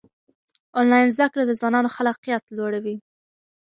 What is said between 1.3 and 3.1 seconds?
کړه د ځوانانو خلاقیت لوړوي.